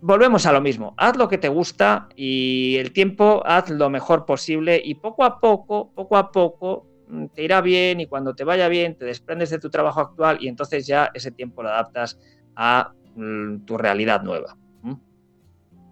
[0.00, 0.94] volvemos a lo mismo.
[0.96, 5.38] Haz lo que te gusta y el tiempo haz lo mejor posible y poco a
[5.38, 9.50] poco, poco a poco mm, te irá bien y cuando te vaya bien te desprendes
[9.50, 12.18] de tu trabajo actual y entonces ya ese tiempo lo adaptas
[12.56, 14.56] a mm, tu realidad nueva.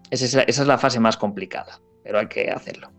[0.09, 2.98] esa es la fase más complicada, pero hay que hacerlo.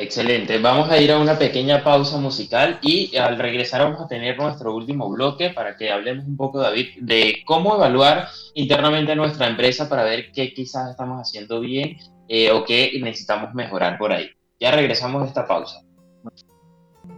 [0.00, 0.60] Excelente.
[0.60, 4.72] Vamos a ir a una pequeña pausa musical y al regresar vamos a tener nuestro
[4.72, 10.04] último bloque para que hablemos un poco, David, de cómo evaluar internamente nuestra empresa para
[10.04, 11.96] ver qué quizás estamos haciendo bien
[12.28, 14.30] eh, o qué necesitamos mejorar por ahí.
[14.60, 15.82] Ya regresamos a esta pausa.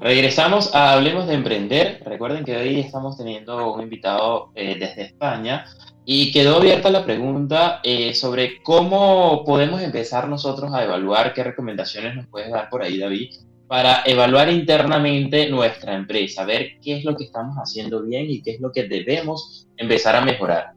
[0.00, 2.02] Regresamos a Hablemos de Emprender.
[2.06, 5.66] Recuerden que hoy estamos teniendo un invitado eh, desde España
[6.04, 12.16] y quedó abierta la pregunta eh, sobre cómo podemos empezar nosotros a evaluar, qué recomendaciones
[12.16, 13.34] nos puedes dar por ahí, David,
[13.66, 18.52] para evaluar internamente nuestra empresa, ver qué es lo que estamos haciendo bien y qué
[18.52, 20.72] es lo que debemos empezar a mejorar.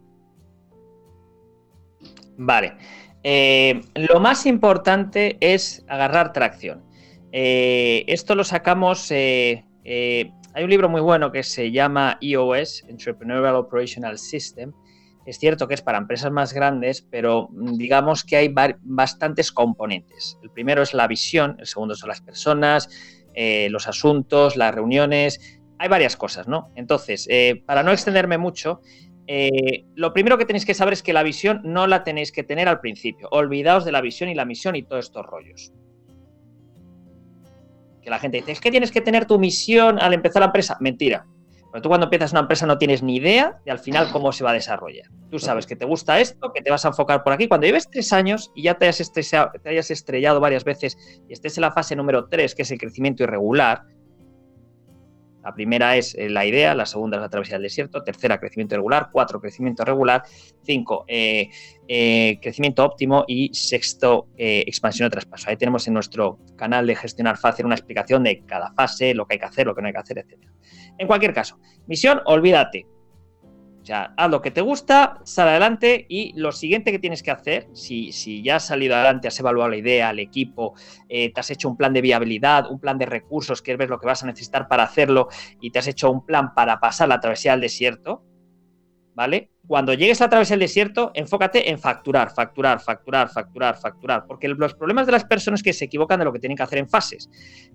[2.38, 2.74] Vale.
[3.24, 6.84] Eh, lo más importante es agarrar tracción.
[7.32, 9.10] Eh, esto lo sacamos.
[9.12, 10.34] hay
[10.64, 14.74] un libro muy bueno que se llama EOS, Entrepreneurial Operational System,
[15.26, 20.38] es cierto que es para empresas más grandes, pero mm, digamos que hay bastantes componentes.
[20.44, 22.90] El primero es la visión, el segundo son las personas,
[23.34, 25.60] eh, los asuntos, las reuniones.
[25.80, 26.72] Hay varias cosas, ¿no?
[26.76, 28.82] Entonces, eh, para no extenderme mucho,
[29.28, 32.44] eh, lo primero que tenéis que saber es que la visión no la tenéis que
[32.44, 33.30] tener al principio.
[33.32, 35.72] Olvidaos de la visión y la misión y todos estos rollos.
[38.02, 40.78] Que la gente dice, es que tienes que tener tu misión al empezar la empresa.
[40.82, 41.26] Mentira.
[41.74, 44.44] Pero tú cuando empiezas una empresa no tienes ni idea de al final cómo se
[44.44, 45.08] va a desarrollar.
[45.32, 47.48] Tú sabes que te gusta esto, que te vas a enfocar por aquí.
[47.48, 50.96] Cuando lleves tres años y ya te hayas, te hayas estrellado varias veces
[51.28, 53.86] y estés en la fase número tres, que es el crecimiento irregular,
[55.44, 58.76] la primera es eh, la idea, la segunda es la travesía del desierto, tercera crecimiento
[58.76, 60.24] regular, cuatro crecimiento regular,
[60.64, 61.50] cinco eh,
[61.88, 65.50] eh, crecimiento óptimo y sexto expansión o traspaso.
[65.50, 69.36] Ahí tenemos en nuestro canal de gestionar fácil una explicación de cada fase, lo que
[69.36, 70.40] hay que hacer, lo que no hay que hacer, etc.
[70.98, 72.86] En cualquier caso, misión, olvídate.
[73.84, 77.32] O sea, haz lo que te gusta, sal adelante y lo siguiente que tienes que
[77.32, 80.74] hacer, si, si ya has salido adelante, has evaluado la idea, el equipo,
[81.10, 84.00] eh, te has hecho un plan de viabilidad, un plan de recursos, quieres ver lo
[84.00, 85.28] que vas a necesitar para hacerlo
[85.60, 88.24] y te has hecho un plan para pasar la travesía del desierto,
[89.16, 89.50] ¿vale?
[89.68, 94.74] Cuando llegues a través del desierto, enfócate en facturar, facturar, facturar, facturar, facturar, porque los
[94.74, 96.90] problemas de las personas es que se equivocan de lo que tienen que hacer en
[96.90, 97.30] fases.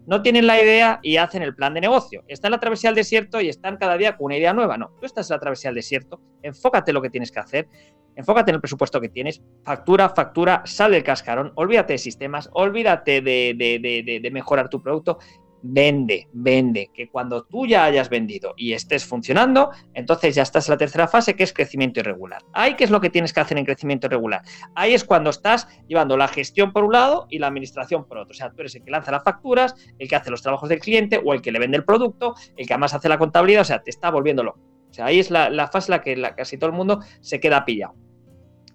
[0.07, 2.24] No tienen la idea y hacen el plan de negocio.
[2.29, 4.77] Está en la travesía del desierto y están cada día con una idea nueva.
[4.77, 7.68] No, tú estás en la travesía del desierto, enfócate en lo que tienes que hacer,
[8.16, 13.22] enfócate en el presupuesto que tienes, factura, factura, sale el cascarón, olvídate de sistemas, olvídate
[13.22, 15.18] de mejorar tu producto
[15.62, 20.75] vende, vende, que cuando tú ya hayas vendido y estés funcionando, entonces ya estás en
[20.75, 22.42] la tercera fase que es crecimiento irregular.
[22.53, 24.42] Ahí qué es lo que tienes que hacer en crecimiento irregular.
[24.75, 28.33] Ahí es cuando estás llevando la gestión por un lado y la administración por otro.
[28.33, 30.81] O sea, tú eres el que lanza las facturas, el que hace los trabajos del
[30.81, 33.64] cliente o el que le vende el producto, el que además hace la contabilidad, o
[33.64, 34.57] sea, te está volviéndolo.
[34.90, 37.64] O sea, ahí es la, fase en la que casi todo el mundo se queda
[37.64, 37.94] pillado.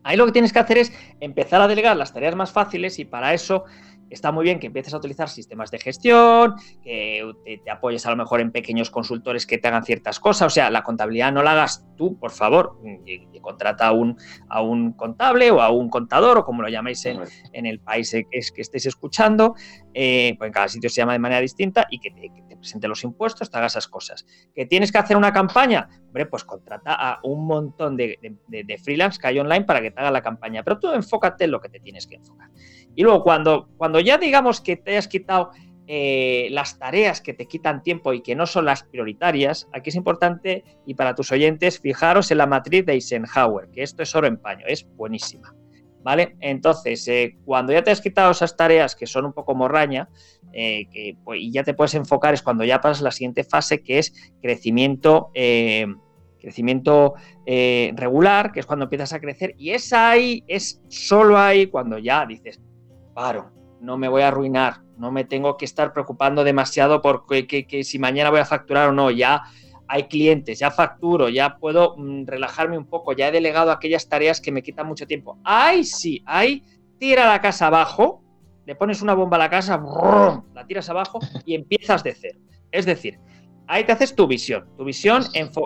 [0.04, 3.06] Ahí lo que tienes que hacer es empezar a delegar las tareas más fáciles y
[3.06, 3.64] para eso
[4.14, 8.16] está muy bien que empieces a utilizar sistemas de gestión, que te, apoyes a lo
[8.16, 10.48] mejor en pequeños consultores que te hagan ciertas cosas.
[10.48, 12.80] O sea, la contabilidad no la hagas tú, por favor.
[13.06, 14.16] Y, contrata a un,
[14.48, 18.26] a un contable o a un contador o como lo llaméis en, el país que,
[18.32, 19.56] es, que estéis escuchando.
[19.94, 23.04] Eh, pues en cada sitio se llama de manera distinta y que te, presente los
[23.04, 24.26] impuestos, te haga esas cosas.
[24.56, 25.90] ¿Que tienes que hacer una campaña?
[26.08, 28.18] Hombre, pues contrata a un montón de,
[28.48, 30.64] de freelance que hay online para que te haga la campaña.
[30.64, 32.50] Pero tú enfócate en lo que te tienes que enfocar.
[32.96, 35.52] Y luego, cuando, cuando ya digamos que te hayas quitado
[35.86, 39.96] eh, las tareas que te quitan tiempo y que no son las prioritarias, aquí es
[39.96, 44.28] importante, y para tus oyentes, fijaros en la matriz de Eisenhower, que esto es oro
[44.28, 45.54] en paño, es buenísima.
[46.02, 46.36] ¿vale?
[46.40, 50.08] Entonces, eh, cuando ya te has quitado esas tareas que son un poco morraña,
[50.54, 53.82] eh, que, pues, y ya te puedes enfocar, es cuando ya pasas la siguiente fase,
[53.84, 55.32] que es crecimiento,
[56.40, 57.16] crecimiento
[57.46, 62.26] regular, que es cuando empiezas a crecer, y es ahí, es solo ahí cuando ya
[62.26, 62.60] dices,
[63.14, 67.84] paro, no me voy a arruinar, no me tengo que estar preocupando demasiado por que
[67.84, 69.44] si mañana voy a facturar o no, ya
[69.88, 74.42] hay clientes, ya facturo, ya puedo mm, relajarme un poco, ya he delegado aquellas tareas
[74.42, 75.38] que me quitan mucho tiempo.
[75.44, 76.64] Ahí sí, ahí
[76.98, 78.24] tira la casa abajo,
[78.66, 79.82] le pones una bomba a la casa,
[80.54, 82.40] la tiras abajo y empiezas de cero.
[82.72, 83.20] Es decir,
[83.68, 85.24] ahí te haces tu visión, tu visión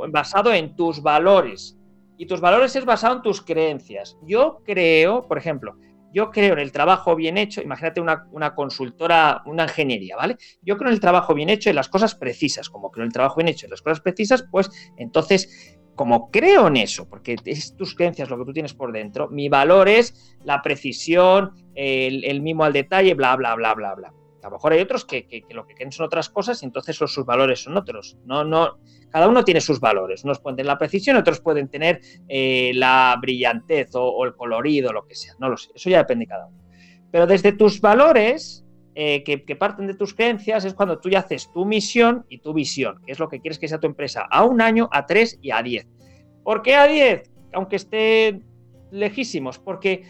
[0.09, 1.77] basado en tus valores.
[2.17, 4.17] Y tus valores es basado en tus creencias.
[4.23, 5.75] Yo creo, por ejemplo,
[6.17, 10.37] yo creo en el trabajo bien hecho, imagínate una, consultora, una ingeniería, ¿vale?
[10.63, 13.13] Yo creo en el trabajo bien hecho, en las cosas precisas, como creo en el
[13.13, 17.75] trabajo bien hecho, en las cosas precisas, pues entonces, como creo en eso, porque es
[17.75, 22.41] tus creencias lo que tú tienes por dentro, mi valor es la precisión, el, el
[22.41, 24.13] mimo al detalle, bla, bla, bla, bla, bla.
[24.47, 27.25] A lo mejor hay otros que, lo que creen son otras cosas y entonces sus
[27.25, 28.17] valores son otros.
[28.25, 28.79] No, no,
[29.09, 30.23] cada uno tiene sus valores.
[30.23, 35.05] Unos pueden tener la precisión, otros pueden tener eh, la brillantez o, el colorido, lo
[35.05, 35.33] que sea.
[35.37, 35.71] No lo sé.
[35.75, 36.57] Eso ya depende de cada uno.
[37.11, 41.19] Pero desde tus valores, eh, que, que, parten de tus creencias, es cuando tú ya
[41.19, 44.25] haces tu misión y tu visión, que es lo que quieres que sea tu empresa
[44.31, 45.87] a un año, a tres y a diez.
[46.45, 47.29] ¿Por qué a diez?
[47.51, 48.41] Aunque esté
[48.91, 50.03] lejísimos, porque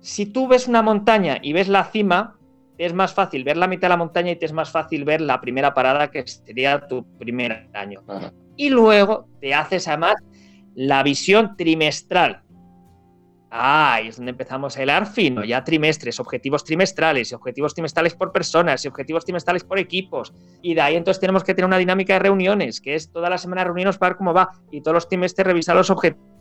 [0.00, 2.35] si tú ves una montaña y ves la cima,
[2.78, 5.20] es más fácil ver la mitad de la montaña y te es más fácil ver
[5.20, 8.02] la primera parada que sería tu primer año.
[8.56, 10.14] Y luego te haces además
[10.74, 12.42] la visión trimestral.
[13.50, 18.14] Ah, ahí es donde empezamos a hilar fino, ya trimestres, objetivos trimestrales, y objetivos trimestrales
[18.14, 20.34] por personas, y objetivos trimestrales por equipos.
[20.60, 23.38] Y de ahí entonces tenemos que tener una dinámica de reuniones, que es toda la
[23.38, 26.35] semana reunirnos para ver cómo va, y todos los trimestres revisar los objetivos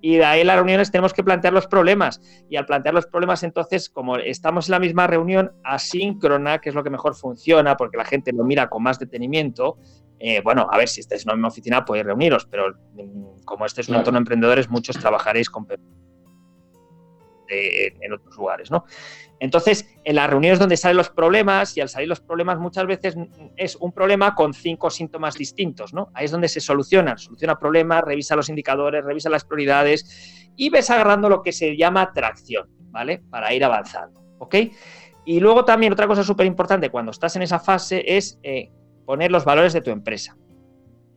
[0.00, 2.20] y de ahí en las reuniones tenemos que plantear los problemas.
[2.48, 6.74] Y al plantear los problemas, entonces, como estamos en la misma reunión asíncrona, que es
[6.74, 9.78] lo que mejor funciona, porque la gente lo mira con más detenimiento,
[10.18, 13.66] eh, bueno, a ver, si estáis en la misma oficina podéis reuniros, pero mm, como
[13.66, 15.66] este es un entorno de emprendedores, muchos trabajaréis con
[17.48, 18.84] en otros lugares, ¿no?
[19.38, 23.16] Entonces, en las reuniones donde salen los problemas, y al salir los problemas muchas veces
[23.56, 26.10] es un problema con cinco síntomas distintos, ¿no?
[26.14, 30.90] Ahí es donde se solucionan, soluciona problemas, revisa los indicadores, revisa las prioridades y ves
[30.90, 33.22] agarrando lo que se llama tracción, ¿vale?
[33.30, 34.54] Para ir avanzando, ¿ok?
[35.26, 38.70] Y luego también otra cosa súper importante cuando estás en esa fase es eh,
[39.04, 40.36] poner los valores de tu empresa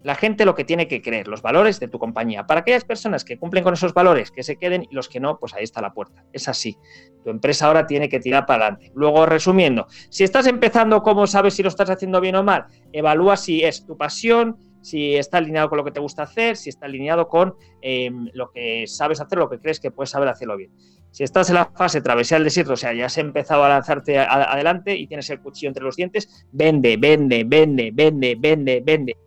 [0.04, 2.47] la gente lo que tiene que creer, los valores de tu compañía.
[2.47, 5.38] Para aquellas personas que cumplen con esos valores, que se queden y los que no,
[5.39, 6.24] pues ahí está la puerta.
[6.32, 6.78] Es así.
[7.24, 8.91] Tu empresa ahora tiene que tirar para adelante.
[8.95, 12.66] Luego, resumiendo, si estás empezando, ¿cómo sabes si lo estás haciendo bien o mal?
[12.93, 16.70] Evalúa si es tu pasión, si está alineado con lo que te gusta hacer, si
[16.70, 20.56] está alineado con em, lo que sabes hacer, lo que crees que puedes saber hacerlo
[20.56, 20.72] bien.
[21.12, 24.20] Si estás en la fase travesía del desierto, o sea, ya has empezado a lanzarte
[24.20, 29.18] adelante y tienes el cuchillo entre los dientes, vende, vende, vende, vende, vende, vende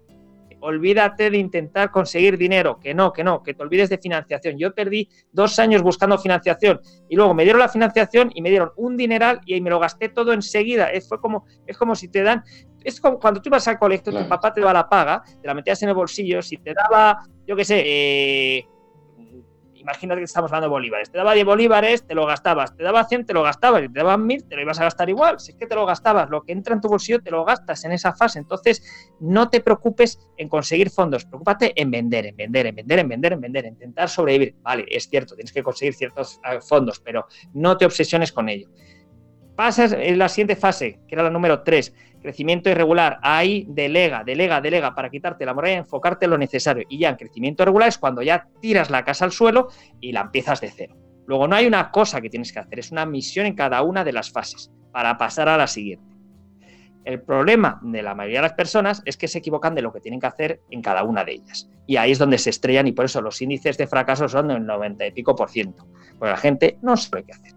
[0.63, 4.57] olvídate de intentar conseguir dinero, que no, que no, que te olvides de financiación.
[4.59, 8.71] Yo perdí dos años buscando financiación y luego me dieron la financiación y me dieron
[8.77, 10.87] un dineral y me lo gasté todo enseguida.
[10.87, 12.45] Es, fue como, es como si te dan,
[12.85, 15.55] es como cuando tú ibas al colegio, tu papá te daba la paga, te la
[15.55, 18.67] metías en el bolsillo, si te daba, yo qué sé, eh,
[19.83, 21.11] imagínate que estamos hablando de bolívares.
[21.11, 22.75] Te daba 10 bolívares, te lo gastabas.
[22.77, 23.83] Te daba 100, te lo gastabas.
[23.85, 25.39] Y te daban 1000, te lo ibas a gastar igual.
[25.41, 27.85] Si es que te lo gastabas, lo que entra en tu bolsillo te lo gastas
[27.85, 28.39] en esa fase.
[28.39, 28.83] Entonces,
[29.21, 31.25] no te preocupes en conseguir fondos.
[31.25, 33.65] Preocúpate en vender, en vender, en vender, en vender, en vender.
[33.67, 34.57] En intentar sobrevivir.
[34.63, 38.69] Vale, es cierto, tienes que conseguir ciertos eh, fondos, pero no te obsesiones con ello.
[39.57, 44.61] Pasas en la siguiente fase, que era la número 3 Crecimiento irregular, ahí delega, delega,
[44.61, 46.85] delega para quitarte la moral y enfocarte en lo necesario.
[46.89, 49.69] Y ya en crecimiento regular es cuando ya tiras la casa al suelo
[50.01, 50.97] y la empiezas de cero.
[51.27, 54.05] Luego no hay una cosa que tienes que hacer, es una misión en cada una
[54.05, 56.13] de las fases para pasar a la siguiente.
[57.05, 60.01] El problema de la mayoría de las personas es que se equivocan de lo que
[60.01, 61.69] tienen que hacer en cada una de ellas.
[61.87, 64.65] Y ahí es donde se estrellan y por eso los índices de fracaso son del
[64.65, 65.89] 90 y pico por ciento.
[66.19, 67.55] Porque la gente no sabe qué hacer.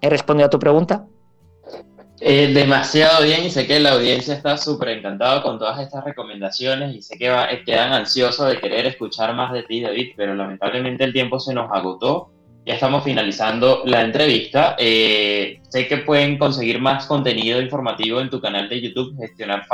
[0.00, 1.06] ¿He respondido a tu pregunta?
[2.18, 6.96] Eh, demasiado bien y sé que la audiencia está súper encantada con todas estas recomendaciones
[6.96, 11.04] y sé que eh, quedan ansiosos de querer escuchar más de ti, David, pero lamentablemente
[11.04, 12.30] el tiempo se nos agotó.
[12.64, 14.76] Ya estamos finalizando la entrevista.
[14.78, 19.66] Eh, sé que pueden conseguir más contenido informativo en tu canal de YouTube, Gestionar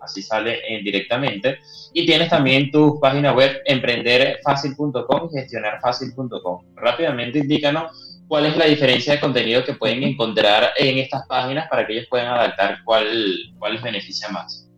[0.00, 1.58] así sale directamente.
[1.92, 6.62] Y tienes también tu página web, emprenderfacil.com y gestionarfacil.com.
[6.74, 11.84] Rápidamente indícanos cuál es la diferencia de contenido que pueden encontrar en estas páginas para
[11.84, 13.04] que ellos puedan adaptar cuál,
[13.72, 14.70] les beneficia más.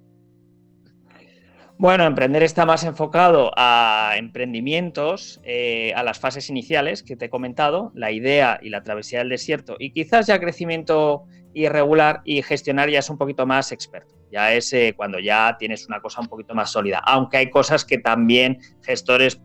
[1.76, 7.28] Bueno, emprender está más enfocado a emprendimientos, eh, a las fases iniciales que te he
[7.28, 12.88] comentado, la idea y la travesía del desierto, y quizás ya crecimiento irregular y gestionar
[12.88, 14.14] ya es un poquito más experto.
[14.30, 17.84] Ya es eh, cuando ya tienes una cosa un poquito más sólida, aunque hay cosas
[17.84, 19.42] que también gestores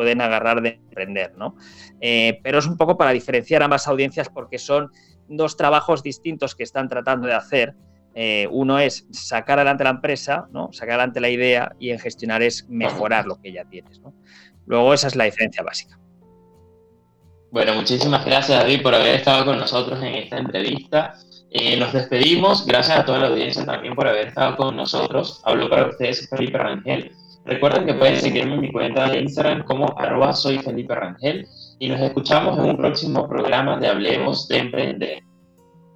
[0.00, 1.56] pueden agarrar de emprender, ¿no?
[2.00, 4.90] Eh, pero es un poco para diferenciar ambas audiencias porque son
[5.28, 7.74] dos trabajos distintos que están tratando de hacer
[8.14, 10.72] eh, uno es sacar adelante la empresa, ¿no?
[10.72, 14.00] sacar adelante la idea y en gestionar es mejorar lo que ya tienes.
[14.64, 15.98] Luego esa es la diferencia básica.
[17.52, 21.12] Bueno, muchísimas gracias David por haber estado con nosotros en esta entrevista.
[21.50, 25.42] Eh, nos despedimos, gracias a toda la audiencia también por haber estado con nosotros.
[25.44, 27.12] Hablo para ustedes Felipe Rangel.
[27.44, 31.46] Recuerden que pueden seguirme en mi cuenta de Instagram como arroba soy Felipe Rangel
[31.78, 35.22] y nos escuchamos en un próximo programa de Hablemos de Emprender.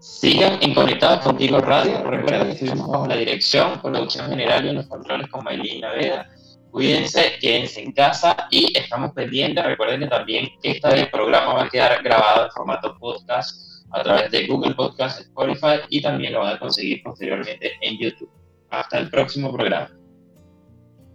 [0.01, 2.03] Sigan en Conectados Contigo Radio.
[2.03, 6.29] Recuerden que estuvimos bajo la dirección, producción general y en los controles con Maylin Naveda.
[6.71, 9.65] Cuídense, quédense en casa y estamos pendientes.
[9.65, 14.47] Recuerden que también este programa va a quedar grabado en formato podcast a través de
[14.47, 18.31] Google Podcast, Spotify y también lo van a conseguir posteriormente en YouTube.
[18.71, 19.91] Hasta el próximo programa.